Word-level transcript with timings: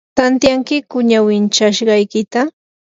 ¿tantyankiyku 0.17 0.97
ñawinchashqaykita? 1.09 2.39